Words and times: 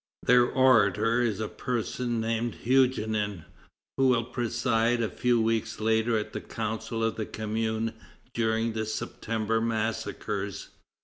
Their 0.23 0.45
orator 0.47 1.21
is 1.21 1.39
a 1.39 1.47
person 1.47 2.19
named 2.19 2.55
Huguenin, 2.65 3.45
who 3.97 4.07
will 4.07 4.23
preside 4.23 4.99
a 4.99 5.07
few 5.09 5.39
weeks 5.39 5.79
later 5.79 6.17
at 6.17 6.33
the 6.33 6.41
Council 6.41 7.03
of 7.03 7.17
the 7.17 7.25
Commune 7.27 7.93
during 8.33 8.73
the 8.73 8.87
September 8.87 9.61
massacres. 9.61 10.69